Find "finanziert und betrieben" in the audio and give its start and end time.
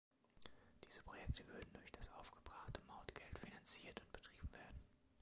3.37-4.51